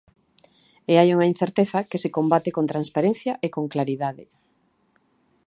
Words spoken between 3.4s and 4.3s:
e con claridade.